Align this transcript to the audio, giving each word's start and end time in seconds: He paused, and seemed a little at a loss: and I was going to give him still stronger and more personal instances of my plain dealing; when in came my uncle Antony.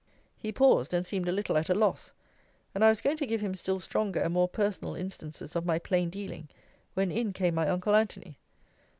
He 0.35 0.51
paused, 0.51 0.95
and 0.95 1.05
seemed 1.05 1.29
a 1.29 1.31
little 1.31 1.55
at 1.57 1.69
a 1.69 1.75
loss: 1.75 2.11
and 2.73 2.83
I 2.83 2.89
was 2.89 3.01
going 3.01 3.17
to 3.17 3.25
give 3.27 3.41
him 3.41 3.53
still 3.53 3.79
stronger 3.79 4.19
and 4.19 4.33
more 4.33 4.47
personal 4.49 4.95
instances 4.95 5.55
of 5.55 5.63
my 5.63 5.77
plain 5.77 6.09
dealing; 6.09 6.49
when 6.95 7.11
in 7.11 7.33
came 7.33 7.53
my 7.53 7.69
uncle 7.69 7.93
Antony. 7.95 8.39